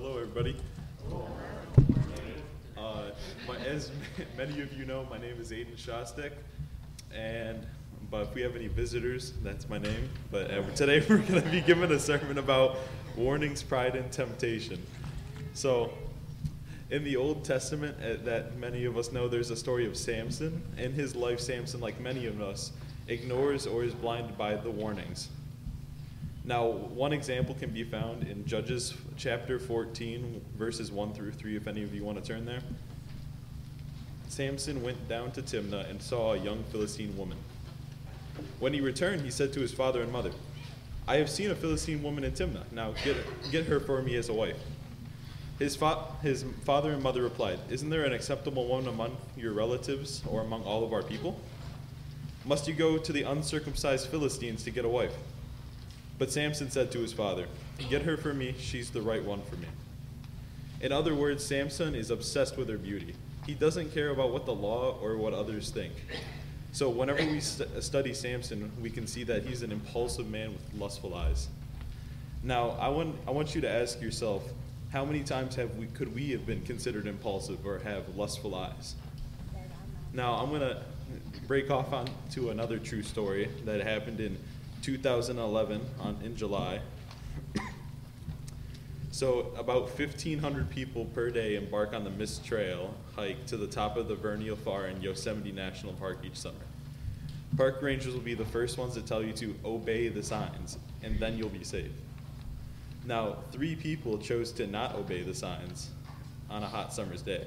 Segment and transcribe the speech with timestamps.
[0.00, 0.56] hello, everybody.
[2.78, 3.10] Uh,
[3.46, 3.90] my, as
[4.36, 6.32] many of you know, my name is Aiden Shostak,
[7.14, 7.66] and
[8.10, 10.08] but if we have any visitors, that's my name.
[10.30, 12.78] But uh, today we're going to be giving a sermon about
[13.14, 14.82] warnings, pride, and temptation.
[15.52, 15.92] So,
[16.90, 20.62] in the Old Testament, uh, that many of us know, there's a story of Samson.
[20.78, 22.72] In his life, Samson, like many of us,
[23.08, 25.28] ignores or is blinded by the warnings.
[26.44, 31.66] Now, one example can be found in Judges chapter 14, verses 1 through 3, if
[31.66, 32.62] any of you want to turn there.
[34.28, 37.36] Samson went down to Timnah and saw a young Philistine woman.
[38.58, 40.30] When he returned, he said to his father and mother,
[41.06, 42.70] I have seen a Philistine woman in Timnah.
[42.72, 43.16] Now get,
[43.50, 44.56] get her for me as a wife.
[45.58, 50.22] His, fa- his father and mother replied, Isn't there an acceptable one among your relatives
[50.26, 51.38] or among all of our people?
[52.46, 55.12] Must you go to the uncircumcised Philistines to get a wife?
[56.20, 57.46] But Samson said to his father,
[57.88, 59.66] Get her for me, she's the right one for me.
[60.82, 63.14] In other words, Samson is obsessed with her beauty.
[63.46, 65.94] He doesn't care about what the law or what others think.
[66.72, 70.52] So, whenever we st- uh, study Samson, we can see that he's an impulsive man
[70.52, 71.48] with lustful eyes.
[72.42, 74.42] Now, I want, I want you to ask yourself
[74.92, 78.94] how many times have we, could we have been considered impulsive or have lustful eyes?
[80.12, 80.82] Now, I'm going to
[81.48, 84.36] break off on to another true story that happened in
[84.82, 86.80] 2011 on, in July.
[89.12, 93.96] So about 1,500 people per day embark on the Mist Trail hike to the top
[93.96, 96.56] of the Vernal Fall in Yosemite National Park each summer.
[97.56, 101.18] Park rangers will be the first ones to tell you to obey the signs, and
[101.18, 101.90] then you'll be safe.
[103.04, 105.90] Now, three people chose to not obey the signs
[106.48, 107.46] on a hot summer's day.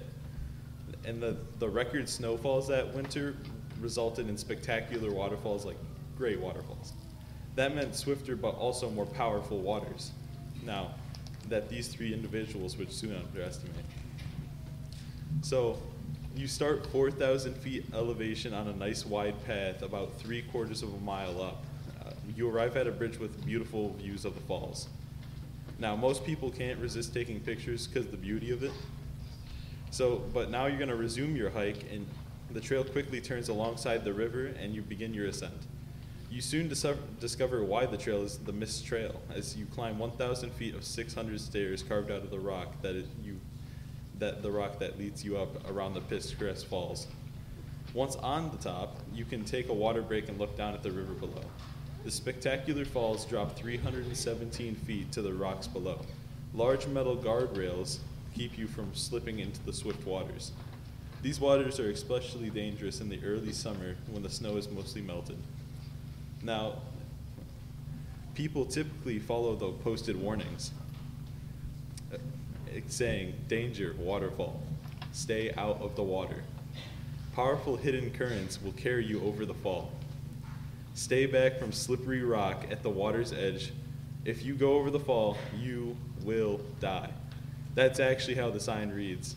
[1.06, 3.36] And the, the record snowfalls that winter
[3.80, 5.78] resulted in spectacular waterfalls like
[6.17, 6.92] great waterfalls.
[7.55, 10.11] That meant swifter but also more powerful waters.
[10.65, 10.91] Now,
[11.49, 13.85] that these three individuals would soon underestimate.
[15.41, 15.77] So,
[16.35, 20.97] you start 4,000 feet elevation on a nice wide path about three quarters of a
[20.99, 21.63] mile up.
[22.02, 24.87] Uh, you arrive at a bridge with beautiful views of the falls.
[25.77, 28.71] Now, most people can't resist taking pictures because the beauty of it.
[29.92, 32.08] So, but now you're going to resume your hike, and
[32.49, 35.53] the trail quickly turns alongside the river, and you begin your ascent.
[36.33, 36.67] You soon
[37.20, 41.39] discover why the trail is the Mist Trail, as you climb 1,000 feet of 600
[41.39, 43.39] stairs carved out of the rock that you,
[44.17, 47.05] that the rock that leads you up around the Pittscrest Falls.
[47.93, 50.89] Once on the top, you can take a water break and look down at the
[50.89, 51.43] river below.
[52.04, 56.04] The spectacular falls drop 317 feet to the rocks below.
[56.55, 57.99] Large metal guardrails
[58.33, 60.52] keep you from slipping into the swift waters.
[61.22, 65.38] These waters are especially dangerous in the early summer when the snow is mostly melted.
[66.43, 66.73] Now,
[68.36, 70.71] people typically follow the posted warnings
[72.14, 72.17] uh,
[72.87, 74.61] saying, danger, waterfall,
[75.11, 76.43] stay out of the water.
[77.33, 79.92] Powerful hidden currents will carry you over the fall.
[80.95, 83.71] Stay back from slippery rock at the water's edge.
[84.25, 87.10] If you go over the fall, you will die.
[87.73, 89.36] That's actually how the sign reads.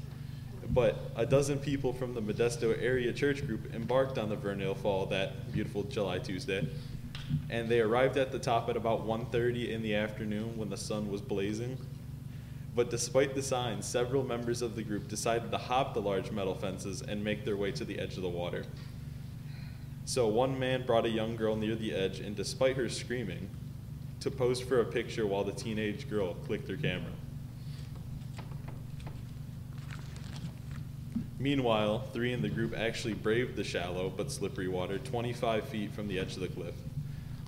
[0.69, 5.07] But a dozen people from the Modesto area church group embarked on the Vernal Fall
[5.07, 6.69] that beautiful July Tuesday
[7.51, 11.11] and they arrived at the top at about 1.30 in the afternoon when the sun
[11.11, 11.77] was blazing.
[12.75, 16.55] But despite the signs, several members of the group decided to hop the large metal
[16.55, 18.65] fences and make their way to the edge of the water.
[20.05, 23.49] So one man brought a young girl near the edge, and despite her screaming,
[24.21, 27.13] to pose for a picture while the teenage girl clicked her camera.
[31.39, 36.09] Meanwhile, three in the group actually braved the shallow but slippery water 25 feet from
[36.09, 36.75] the edge of the cliff.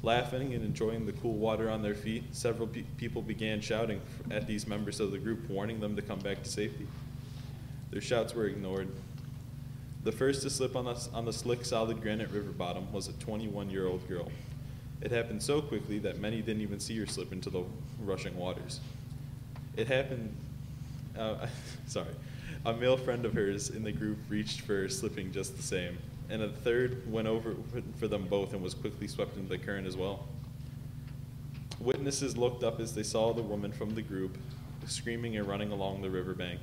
[0.03, 4.01] Laughing and enjoying the cool water on their feet, several pe- people began shouting
[4.31, 6.87] at these members of the group, warning them to come back to safety.
[7.91, 8.89] Their shouts were ignored.
[10.05, 13.13] The first to slip on the, on the slick, solid granite river bottom was a
[13.15, 14.31] 21 year old girl.
[15.01, 17.65] It happened so quickly that many didn't even see her slip into the
[18.01, 18.81] rushing waters.
[19.77, 20.35] It happened,
[21.19, 21.47] uh,
[21.87, 22.15] sorry,
[22.65, 25.99] a male friend of hers in the group reached for her, slipping just the same
[26.31, 27.55] and a third went over
[27.99, 30.27] for them both and was quickly swept into the current as well.
[31.81, 34.37] Witnesses looked up as they saw the woman from the group
[34.87, 36.61] screaming and running along the riverbank.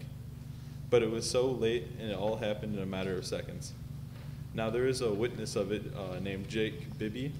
[0.89, 3.73] But it was so late and it all happened in a matter of seconds.
[4.53, 7.33] Now there is a witness of it uh, named Jake Bibby,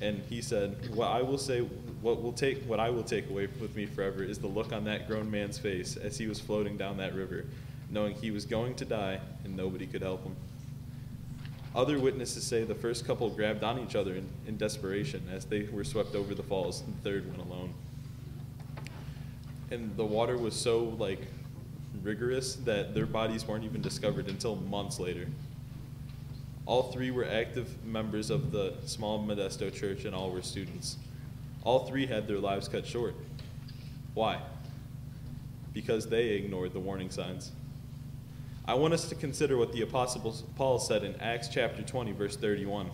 [0.00, 3.48] and he said, "What I will say, what will take, what I will take away
[3.60, 6.78] with me forever is the look on that grown man's face as he was floating
[6.78, 7.44] down that river,
[7.90, 10.36] knowing he was going to die and nobody could help him."
[11.74, 15.64] Other witnesses say the first couple grabbed on each other in, in desperation as they
[15.64, 17.74] were swept over the falls, and the third went alone.
[19.70, 21.20] and the water was so like
[22.02, 25.26] rigorous that their bodies weren't even discovered until months later.
[26.66, 30.96] All three were active members of the small Modesto church, and all were students.
[31.64, 33.14] All three had their lives cut short.
[34.14, 34.40] Why?
[35.72, 37.52] Because they ignored the warning signs.
[38.68, 42.36] I want us to consider what the Apostle Paul said in Acts chapter 20, verse
[42.36, 42.90] 31.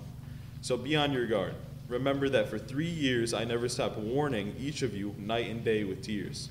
[0.60, 1.56] So be on your guard.
[1.88, 5.82] Remember that for three years I never stopped warning each of you night and day
[5.82, 6.48] with tears.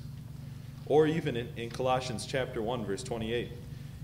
[0.84, 3.48] Or even in, in Colossians chapter 1, verse 28.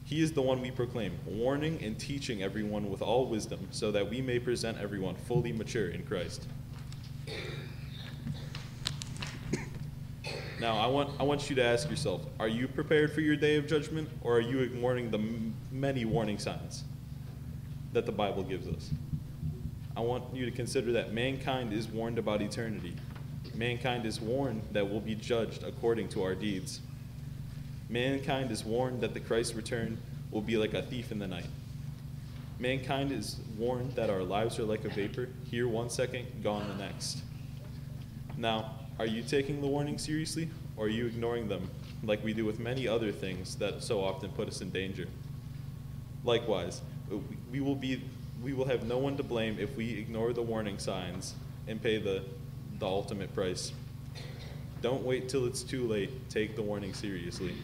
[0.06, 4.08] He is the one we proclaim, warning and teaching everyone with all wisdom, so that
[4.08, 6.46] we may present everyone fully mature in Christ.
[10.60, 13.56] Now, I want, I want you to ask yourself are you prepared for your day
[13.56, 15.18] of judgment, or are you ignoring the
[15.72, 16.84] many warning signs
[17.94, 18.90] that the Bible gives us?
[19.96, 22.94] I want you to consider that mankind is warned about eternity.
[23.54, 26.80] Mankind is warned that we'll be judged according to our deeds.
[27.88, 29.96] Mankind is warned that the Christ return
[30.30, 31.48] will be like a thief in the night.
[32.58, 36.74] Mankind is warned that our lives are like a vapor, here one second, gone the
[36.74, 37.22] next.
[38.36, 41.70] Now, are you taking the warning seriously, or are you ignoring them
[42.02, 45.06] like we do with many other things that so often put us in danger?
[46.22, 47.16] Likewise, uh,
[47.50, 48.02] we will, be,
[48.42, 51.34] we will have no one to blame if we ignore the warning signs
[51.66, 52.22] and pay the,
[52.78, 53.72] the ultimate price.
[54.82, 56.28] Don't wait till it's too late.
[56.28, 57.54] Take the warning seriously.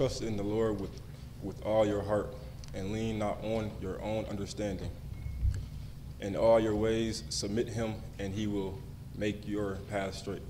[0.00, 0.98] Trust in the Lord with,
[1.42, 2.34] with all your heart
[2.72, 4.90] and lean not on your own understanding.
[6.22, 8.78] In all your ways, submit him, and he will
[9.14, 10.40] make your path straight.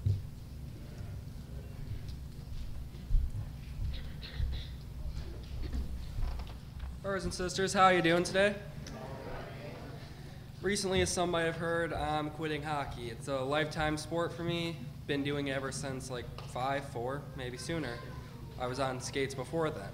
[7.03, 8.55] Brothers and sisters, how are you doing today?
[10.63, 13.11] Recently, as some might have heard, I'm quitting hockey.
[13.11, 14.77] It's a lifetime sport for me.
[15.09, 17.97] Been doing it ever since like five, four, maybe sooner.
[18.61, 19.89] I was on skates before then.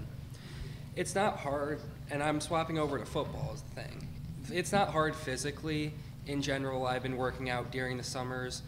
[0.95, 1.79] It's not hard,
[2.11, 4.07] and I'm swapping over to football is the thing.
[4.51, 5.93] It's not hard physically.
[6.25, 8.63] In general, I've been working out during the summers.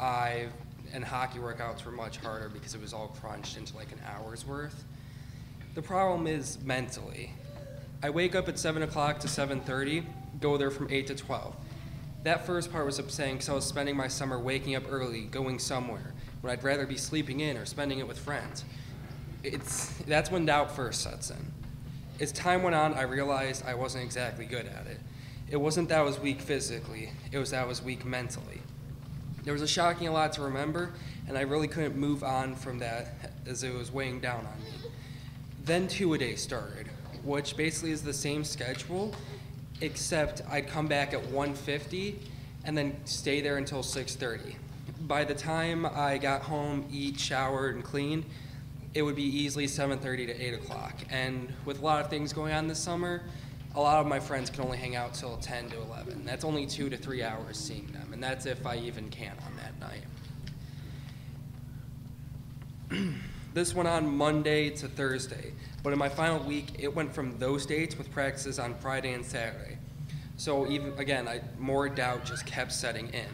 [0.00, 0.48] I
[0.92, 4.46] and hockey workouts were much harder because it was all crunched into like an hour's
[4.46, 4.84] worth.
[5.74, 7.32] The problem is mentally.
[8.02, 10.04] I wake up at 7 o'clock to 7.30,
[10.40, 11.54] go there from 8 to 12.
[12.22, 15.58] That first part was upsetting because I was spending my summer waking up early, going
[15.58, 18.64] somewhere, when I'd rather be sleeping in or spending it with friends
[19.46, 21.52] it's that's when doubt first sets in.
[22.20, 24.98] As time went on, I realized I wasn't exactly good at it.
[25.50, 28.60] It wasn't that I was weak physically, it was that I was weak mentally.
[29.44, 30.90] There was a shocking lot to remember,
[31.28, 34.90] and I really couldn't move on from that as it was weighing down on me.
[35.64, 36.88] Then two a day started,
[37.22, 39.14] which basically is the same schedule,
[39.80, 42.16] except I'd come back at 1:50
[42.64, 44.56] and then stay there until 6:30.
[45.02, 48.24] By the time I got home, eat, showered, and cleaned,
[48.96, 50.94] it would be easily 7.30 to 8 o'clock.
[51.10, 53.24] And with a lot of things going on this summer,
[53.74, 56.24] a lot of my friends can only hang out till 10 to 11.
[56.24, 59.52] That's only two to three hours seeing them, and that's if I even can on
[59.58, 59.78] that
[62.90, 63.12] night.
[63.52, 67.66] this went on Monday to Thursday, but in my final week, it went from those
[67.66, 69.76] dates with practices on Friday and Saturday.
[70.38, 73.26] So even again, I, more doubt just kept setting in.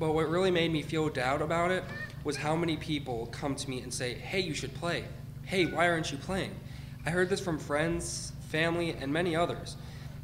[0.00, 1.84] But what really made me feel doubt about it
[2.24, 5.04] was how many people come to me and say, hey, you should play.
[5.44, 6.58] Hey, why aren't you playing?
[7.04, 9.76] I heard this from friends, family, and many others.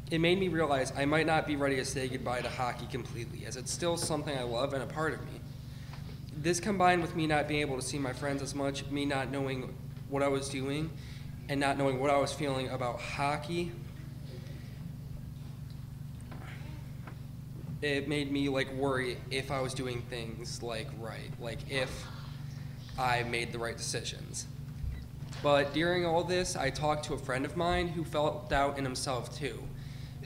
[0.09, 3.45] It made me realize I might not be ready to say goodbye to hockey completely,
[3.45, 5.41] as it's still something I love and a part of me.
[6.35, 9.29] This combined with me not being able to see my friends as much, me not
[9.29, 9.75] knowing
[10.09, 10.89] what I was doing,
[11.49, 13.71] and not knowing what I was feeling about hockey,
[17.81, 22.05] it made me like worry if I was doing things like right, like if
[22.97, 24.47] I made the right decisions.
[25.43, 28.83] But during all this, I talked to a friend of mine who felt doubt in
[28.83, 29.61] himself too.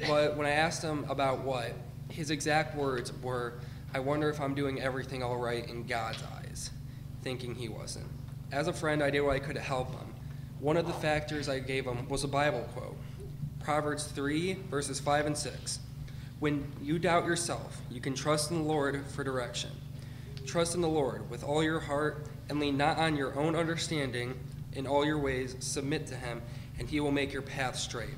[0.07, 1.73] But when I asked him about what,
[2.09, 3.53] his exact words were,
[3.93, 6.71] I wonder if I'm doing everything all right in God's eyes,
[7.23, 8.07] thinking he wasn't.
[8.51, 10.13] As a friend, I did what I could to help him.
[10.59, 12.95] One of the factors I gave him was a Bible quote
[13.59, 15.79] Proverbs 3, verses 5 and 6.
[16.41, 19.69] When you doubt yourself, you can trust in the Lord for direction.
[20.47, 24.33] Trust in the Lord with all your heart and lean not on your own understanding.
[24.73, 26.41] In all your ways, submit to Him,
[26.79, 28.15] and He will make your path straight.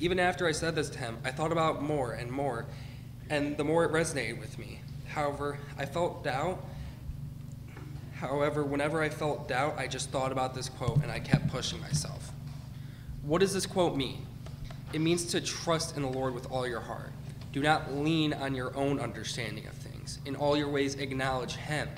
[0.00, 2.66] Even after I said this to him, I thought about more and more,
[3.28, 4.80] and the more it resonated with me.
[5.06, 6.64] However, I felt doubt.
[8.16, 11.80] However, whenever I felt doubt, I just thought about this quote and I kept pushing
[11.80, 12.32] myself.
[13.22, 14.26] What does this quote mean?
[14.92, 17.12] It means to trust in the Lord with all your heart.
[17.52, 20.18] Do not lean on your own understanding of things.
[20.24, 21.88] In all your ways, acknowledge Him.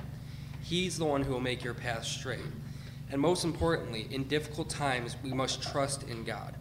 [0.62, 2.40] He's the one who will make your path straight.
[3.10, 6.54] And most importantly, in difficult times, we must trust in God.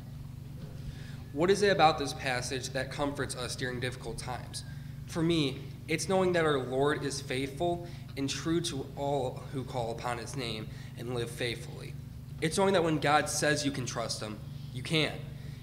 [1.34, 4.66] What is it about this passage that comforts us during difficult times?
[5.06, 9.92] For me, it's knowing that our Lord is faithful and true to all who call
[9.92, 10.68] upon his name
[10.98, 11.94] and live faithfully.
[12.42, 14.38] It's knowing that when God says you can trust him,
[14.74, 15.14] you can.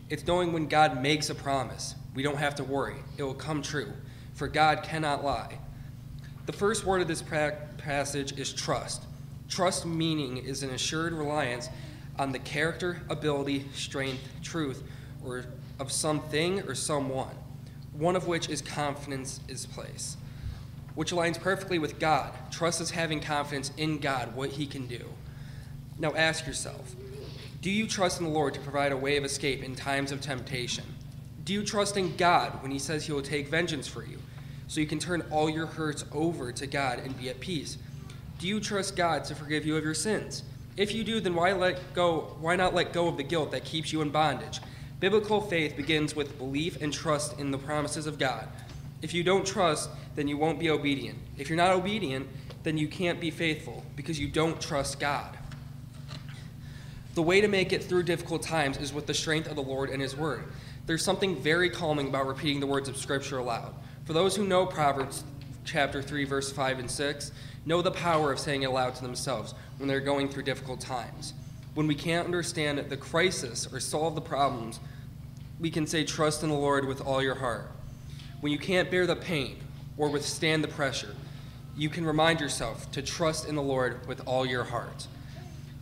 [0.08, 3.62] It's knowing when God makes a promise, we don't have to worry, it will come
[3.62, 3.92] true,
[4.34, 5.56] for God cannot lie.
[6.46, 9.04] The first word of this passage is trust.
[9.48, 11.68] Trust meaning is an assured reliance
[12.18, 14.82] on the character, ability, strength, truth,
[15.24, 15.44] or
[15.78, 17.36] of something or someone,
[17.92, 20.16] one of which is confidence is place,
[20.96, 22.32] which aligns perfectly with God.
[22.50, 25.04] Trust is having confidence in God, what He can do.
[26.00, 26.96] Now ask yourself
[27.62, 30.20] do you trust in the Lord to provide a way of escape in times of
[30.20, 30.84] temptation?
[31.48, 34.18] Do you trust in God when He says He will take vengeance for you,
[34.66, 37.78] so you can turn all your hurts over to God and be at peace?
[38.38, 40.42] Do you trust God to forgive you of your sins?
[40.76, 43.64] If you do, then why let go why not let go of the guilt that
[43.64, 44.60] keeps you in bondage?
[45.00, 48.46] Biblical faith begins with belief and trust in the promises of God.
[49.00, 51.16] If you don't trust, then you won't be obedient.
[51.38, 52.28] If you're not obedient,
[52.62, 55.38] then you can't be faithful because you don't trust God.
[57.14, 59.88] The way to make it through difficult times is with the strength of the Lord
[59.88, 60.44] and His Word.
[60.88, 63.74] There's something very calming about repeating the words of Scripture aloud.
[64.06, 65.22] For those who know Proverbs
[65.66, 67.30] chapter 3, verse 5 and 6,
[67.66, 71.34] know the power of saying it aloud to themselves when they're going through difficult times.
[71.74, 74.80] When we can't understand the crisis or solve the problems,
[75.60, 77.70] we can say, Trust in the Lord with all your heart.
[78.40, 79.58] When you can't bear the pain
[79.98, 81.14] or withstand the pressure,
[81.76, 85.06] you can remind yourself to trust in the Lord with all your heart.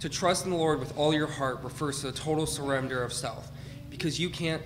[0.00, 3.12] To trust in the Lord with all your heart refers to a total surrender of
[3.12, 3.52] self,
[3.88, 4.62] because you can't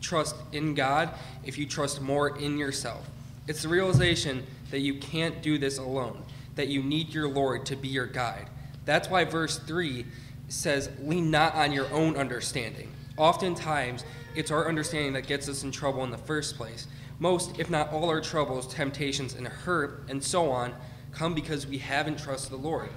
[0.00, 1.10] trust in God
[1.44, 3.08] if you trust more in yourself.
[3.48, 6.22] It's the realization that you can't do this alone,
[6.56, 8.48] that you need your Lord to be your guide.
[8.84, 10.04] That's why verse 3
[10.48, 12.92] says, Lean not on your own understanding.
[13.16, 16.86] Oftentimes, it's our understanding that gets us in trouble in the first place.
[17.18, 20.74] Most, if not all, our troubles, temptations, and hurt, and so on,
[21.12, 22.90] come because we haven't trusted the Lord.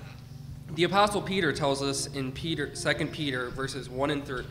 [0.76, 4.44] The apostle Peter tells us in Peter 2 Peter verses 1 and 3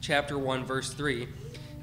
[0.00, 1.26] chapter 1 verse 3,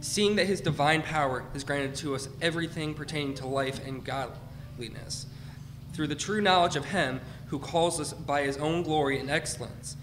[0.03, 5.25] seeing that his divine power has granted to us everything pertaining to life and godliness
[5.93, 9.95] through the true knowledge of him who calls us by his own glory and excellence.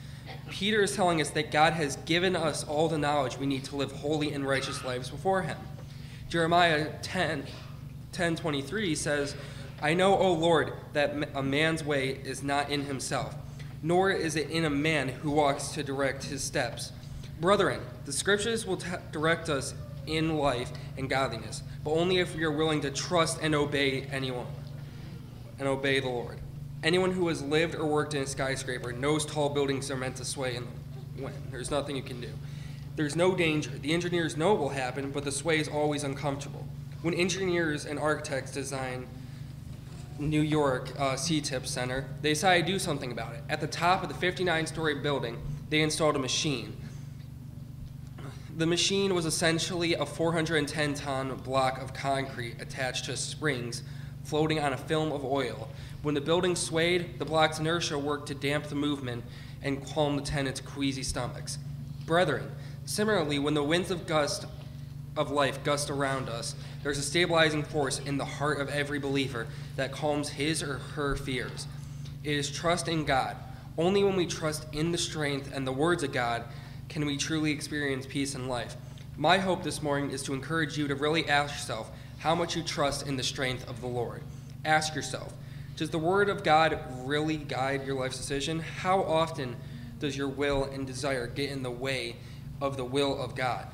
[0.48, 3.76] Peter is telling us that God has given us all the knowledge we need to
[3.76, 5.58] live holy and righteous lives before him.
[6.28, 7.44] Jeremiah 10
[8.12, 9.36] 10:23 says,
[9.80, 13.34] "I know, O Lord, that a man's way is not in himself."
[13.82, 16.92] nor is it in a man who walks to direct his steps.
[17.40, 19.74] Brethren, the scriptures will t- direct us
[20.06, 24.46] in life and godliness, but only if we are willing to trust and obey anyone
[25.58, 26.38] and obey the Lord.
[26.82, 30.24] Anyone who has lived or worked in a skyscraper knows tall buildings are meant to
[30.24, 30.66] sway in
[31.16, 31.36] the wind.
[31.50, 32.30] There's nothing you can do.
[32.96, 33.70] There's no danger.
[33.70, 36.66] The engineers know it will happen, but the sway is always uncomfortable.
[37.02, 39.06] When engineers and architects design
[40.18, 43.42] New York uh, Citicorp Center, they decided to do something about it.
[43.48, 45.38] At the top of the 59 story building,
[45.70, 46.76] they installed a machine.
[48.60, 53.82] The machine was essentially a 410 ton block of concrete attached to springs
[54.24, 55.70] floating on a film of oil.
[56.02, 59.24] When the building swayed, the block's inertia worked to damp the movement
[59.62, 61.56] and calm the tenants' queasy stomachs.
[62.04, 62.52] Brethren,
[62.84, 64.44] similarly, when the winds of gust
[65.16, 69.46] of life gust around us, there's a stabilizing force in the heart of every believer
[69.76, 71.66] that calms his or her fears.
[72.24, 73.38] It is trust in God.
[73.78, 76.44] Only when we trust in the strength and the words of God
[76.90, 78.76] can we truly experience peace in life.
[79.16, 82.64] My hope this morning is to encourage you to really ask yourself how much you
[82.64, 84.22] trust in the strength of the Lord.
[84.64, 85.32] Ask yourself,
[85.76, 88.58] does the Word of God really guide your life's decision?
[88.58, 89.56] How often
[90.00, 92.16] does your will and desire get in the way
[92.60, 93.68] of the will of God?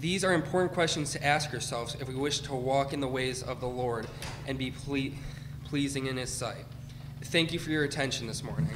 [0.00, 3.44] These are important questions to ask ourselves if we wish to walk in the ways
[3.44, 4.08] of the Lord
[4.48, 5.12] and be ple-
[5.66, 6.64] pleasing in His sight.
[7.22, 8.68] Thank you for your attention this morning.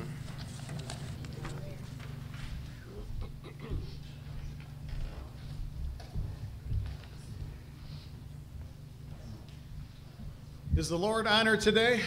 [10.76, 12.00] Is the Lord honored today?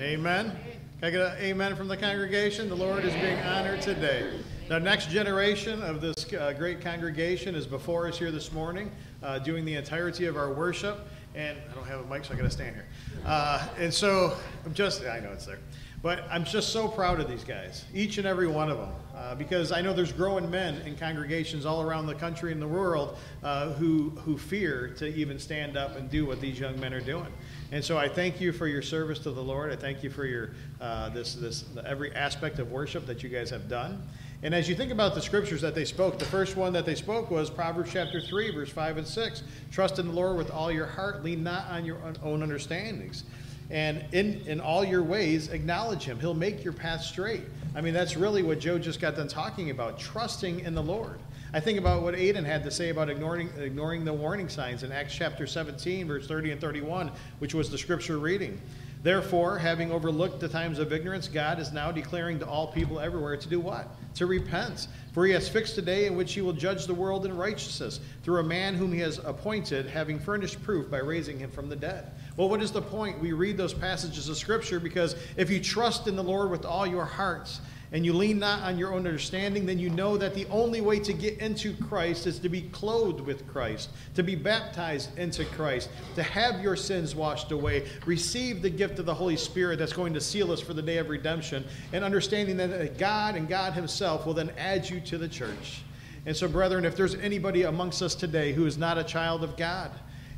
[0.00, 0.50] Amen.
[0.98, 2.70] Can I get an amen from the congregation?
[2.70, 4.30] The Lord is being honored today.
[4.68, 8.90] The next generation of this uh, great congregation is before us here this morning,
[9.22, 11.06] uh, doing the entirety of our worship.
[11.34, 12.86] And I don't have a mic, so I got to stand here.
[13.26, 15.58] Uh, and so I'm just, I know it's there.
[16.02, 19.34] But I'm just so proud of these guys, each and every one of them, uh,
[19.36, 23.18] because I know there's growing men in congregations all around the country and the world
[23.44, 27.00] uh, who, who fear to even stand up and do what these young men are
[27.00, 27.28] doing.
[27.72, 29.72] And so I thank you for your service to the Lord.
[29.72, 33.48] I thank you for your uh, this this every aspect of worship that you guys
[33.48, 34.02] have done.
[34.42, 36.94] And as you think about the scriptures that they spoke, the first one that they
[36.94, 39.42] spoke was Proverbs chapter 3, verse 5 and 6.
[39.70, 43.24] Trust in the Lord with all your heart, lean not on your own understandings.
[43.70, 46.18] And in, in all your ways, acknowledge him.
[46.18, 47.42] He'll make your path straight.
[47.74, 51.20] I mean, that's really what Joe just got done talking about trusting in the Lord.
[51.54, 54.90] I think about what Aiden had to say about ignoring, ignoring the warning signs in
[54.90, 58.58] Acts chapter 17, verse 30 and 31, which was the scripture reading.
[59.02, 63.36] Therefore, having overlooked the times of ignorance, God is now declaring to all people everywhere
[63.36, 63.88] to do what?
[64.14, 64.88] To repent.
[65.12, 68.00] For he has fixed a day in which he will judge the world in righteousness
[68.22, 71.76] through a man whom he has appointed, having furnished proof by raising him from the
[71.76, 72.12] dead.
[72.38, 73.20] Well, what is the point?
[73.20, 76.86] We read those passages of Scripture because if you trust in the Lord with all
[76.86, 77.60] your hearts,
[77.92, 80.98] and you lean not on your own understanding, then you know that the only way
[80.98, 85.90] to get into Christ is to be clothed with Christ, to be baptized into Christ,
[86.14, 90.14] to have your sins washed away, receive the gift of the Holy Spirit that's going
[90.14, 94.24] to seal us for the day of redemption, and understanding that God and God Himself
[94.24, 95.82] will then add you to the church.
[96.24, 99.56] And so, brethren, if there's anybody amongst us today who is not a child of
[99.58, 99.90] God,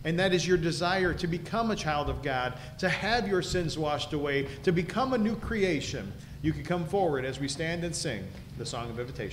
[0.03, 3.79] and that is your desire to become a child of God, to have your sins
[3.79, 6.13] washed away, to become a new creation,
[6.45, 8.23] you can come forward as we stand and sing
[8.59, 9.33] the song of invitation.